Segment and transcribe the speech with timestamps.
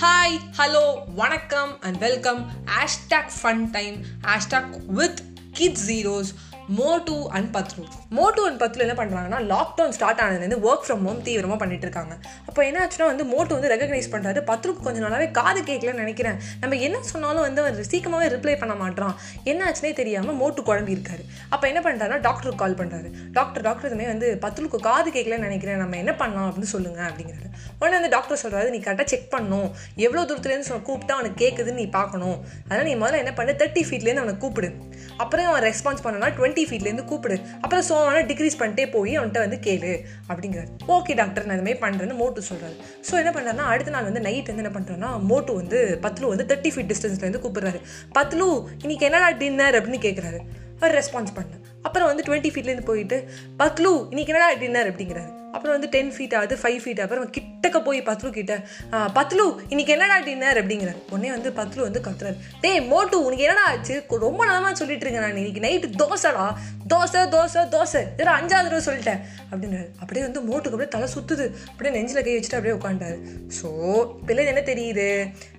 [0.00, 0.82] Hi hello
[1.14, 3.96] வணக்கம் and welcome hashtag fun time
[4.26, 6.30] hashtag with kid zeros
[6.68, 11.58] Motu and Patlu Motu and Patlu என்ன பண்ணுறாங்கன்னா lockdown start ஆனதுலேருந்து work from home தீவிரமாக
[11.58, 12.14] பண்ணிட்டு இருக்காங்க.
[12.58, 16.38] அப்போ என்ன ஆச்சுன்னா வந்து மோட்டு வந்து ரெகக்னைஸ் பண்ணுறாரு பத்ருக்கு கொஞ்சம் நாளாகவே காது கேட்கலன்னு நினைக்கிறேன்.
[16.62, 19.12] நம்ம என்ன சொன்னாலும் வந்து அவர் சீக்கிரமாகவே ரிப்ளை பண்ண மாட்டான்
[19.50, 21.22] என்ன ஆச்சுனே தெரியாமல் மோட்டு குழம்பி இருக்காரு.
[21.54, 25.78] அப்போ என்ன பண்ணுறாருன்னா டாக்டருக்கு கால் பண்ணுறாரு டாக்டர் டாக்டர் இதுமே வந்து பத்ருக்கு காது கேட்கலன்னு நினைக்கிறேன்.
[25.82, 27.50] நம்ம என்ன பண்ணலாம் அப்படின்னு சொல்லுங்க அப்படிங்கிறாரு.
[27.78, 29.68] உடனே அந்த டாக்டர் சொல்கிறாரு நீ கரெக்டாக செக் பண்ணணும்.
[30.06, 32.36] எவ்வளோ தூரத்துலேருந்து சொன்ன கூப்பிட்டா அவனுக்கு கேட்குதுன்னு நீ பார்க்கணும்.
[32.66, 34.70] அதனால் நீ முதல்ல என்ன பண்ணு தேர்ட்டி ஃபீட்லேருந்து அவனை கூப்பிடு.
[35.22, 37.38] அப்புறம் அவன் ரெஸ்பான்ஸ் பண்ணனா டுவெண்ட்டி ஃபீட்லேருந்து கூப்பிடு.
[37.62, 38.02] அப்புறம் ஸோ
[38.32, 39.94] டிக்ரீஸ் பண்ணிட்டே போய் அவன்கிட்ட வந்து கேளு.
[40.30, 40.70] அப்படிங்கிறார்.
[40.98, 42.76] ஓகே டாக்டர் நான் இதுமாதிரி பண்ணுறேன்னு மோட்டு சொல்கிறாரு
[43.08, 46.72] ஸோ என்ன பண்ணுறாருன்னா அடுத்த நாள் வந்து நைட் வந்து என்ன பண்ணுறாருன்னா மோட்டு வந்து பத்லு வந்து தேர்ட்டி
[46.74, 47.80] ஃபீட் டிஸ்டன்ஸ்லேருந்து கூப்பிடுறாரு.
[48.18, 48.48] பத்லு
[48.84, 50.40] இன்னைக்கு என்னடா டின்னர் அப்படின்னு கேட்குறாரு
[50.80, 51.56] அவர் ரெஸ்பான்ஸ் பண்ணல
[51.86, 53.16] அப்புறம் வந்து டுவெண்ட்டி ஃபீட்லேருந்து போயிட்டு
[53.62, 55.30] பத்லு இன்னைக்கு என்னடா டின்னர் அப்படிங்கிறாரு.
[55.54, 58.54] அப்புறம் வந்து டென் ஃபீட் ஆகுது ஃபைவ் ஃபீட் அப்புறம் கிட்டக்க போய் பத்லு கிட்ட
[59.18, 62.36] பத்லு இன்னைக்கு என்னடா டின்னர் அப்படிங்கிறார் உடனே வந்து பத்லு வந்து கத்துறாரு.
[62.62, 63.94] டேய் மோட்டு உனக்கு என்னடா ஆச்சு?
[64.26, 65.40] ரொம்ப நாளமா சொல்லிட்டு இருக்கேன் நான்.
[65.42, 66.46] இன்னைக்கு நைட்டு தோசைடா.
[66.92, 68.02] தோசை தோசை தோசை.
[68.20, 69.20] இதோ அஞ்சாவது தடவை சொல்லிட்டேன்.
[69.50, 69.88] அப்படின்றாரு.
[70.02, 71.46] அப்படியே வந்து மோட்டுக்கு அப்படியே தலை சுத்துது.
[71.70, 73.18] அப்படியே நெஞ்சில் கை வச்சுட்டு அப்படியே உட்காண்டாரு
[73.58, 73.68] ஸோ
[74.20, 75.06] இப்போ என்ன தெரியுது?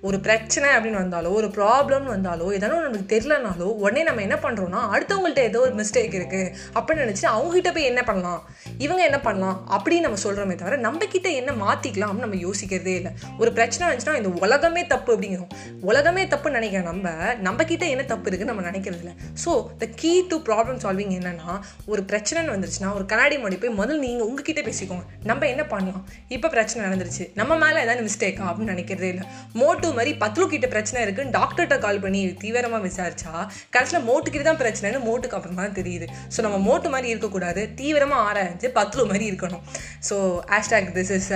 [0.08, 5.42] ஒரு பிரச்சனை அப்படின்னு வந்தாலோ ஒரு ப்ராப்ளம்னு வந்தாலோ ஏதானும் நமக்கு தெரிலனாலோ உடனே நம்ம என்ன பண்ணுறோம்னா அடுத்தவங்கள்ட்ட
[5.50, 8.42] ஏதோ ஒரு மிஸ்டேக் இருக்குது அப்படின்னு நினச்சி அவங்ககிட்ட போய் என்ன பண்ணலாம்?
[8.78, 9.58] இவங்க என்ன பண்ணலாம்?
[9.80, 11.08] அப்படின்னு நம்ம சொல்கிறோமே தவிர நம்ம
[11.40, 13.12] என்ன மாற்றிக்கலாம்னு நம்ம யோசிக்கிறதே இல்லை.
[13.42, 15.52] ஒரு பிரச்சனை வந்துச்சுன்னா இந்த உலகமே தப்பு அப்படிங்கிறோம்.
[15.90, 17.08] உலகமே தப்புன்னு நினைக்கிற நம்ம.
[17.46, 17.64] நம்ம
[17.94, 19.14] என்ன தப்பு இருக்குன்னு நம்ம நினைக்கிறது இல்லை.
[19.44, 21.52] So the key to problem solving என்னன்னா
[21.92, 25.04] ஒரு பிரச்சனைன்னு வந்துருச்சுன்னா ஒரு கண்ணாடி மொழி போய் முதல் நீங்கள் உங்ககிட்ட பேசிக்கோங்க.
[25.30, 26.04] நம்ம என்ன பண்ணலாம்?
[26.36, 27.26] இப்போ பிரச்சனை நடந்துருச்சு.
[27.40, 29.26] நம்ம மேலே ஏதாவது மிஸ்டேக்கா அப்படின்னு நினைக்கிறதே இல்லை.
[29.62, 33.32] மோட்டு மாதிரி பத்ரு கிட்ட பிரச்சனை இருக்குன்னு டாக்டர்கிட்ட கால் பண்ணி தீவிரமாக விசாரிச்சா
[33.76, 36.08] கடைசியில் மோட்டுக்கிட்ட தான் பிரச்சனைன்னு மோட்டுக்கு அப்புறமா தான் தெரியுது.
[36.36, 37.62] ஸோ நம்ம மோட்டு மாதிரி இருக்கக்கூடாது.
[37.80, 39.64] தீவிரமாக ஆராய்ஞ்சு பத்ரு மாதிரி இருக்கணும்.
[40.10, 41.30] So hashtag this is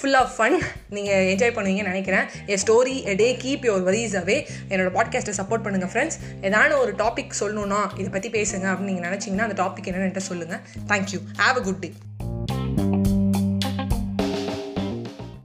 [0.00, 0.56] full of fun
[0.90, 2.26] நீங்கள் என்ஜாய் பண்ணுவீங்கன்னு நினைக்கிறேன்.
[2.48, 4.36] A story a day keep your worries away
[4.68, 9.46] என்னோட பாட்காஸ்ட்டை சப்போர்ட் பண்ணுங்கள் ஃப்ரெண்ட்ஸ் ஏதான ஒரு டாபிக் சொல்லணும்னா இதை பற்றி பேசுங்க அப்படின்னு நீங்கள் நினச்சிங்கன்னா
[9.48, 11.92] அந்த டாபிக் என்னென்னு சொல்லுங்கள் thank you have a good day